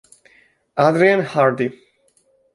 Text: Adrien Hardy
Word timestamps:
Adrien 0.85 1.21
Hardy 1.21 1.69